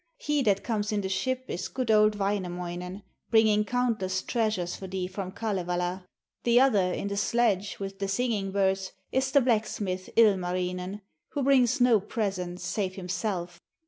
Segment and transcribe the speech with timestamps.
[0.17, 5.05] He that comes in the ship is good old Wainamoinen, bringing countless treasures for thee
[5.05, 6.07] from Kalevala.
[6.43, 11.01] The other in the sledge, with the singing birds, is the blacksmith Ilmarinen,
[11.33, 13.61] who brings no presents save himself.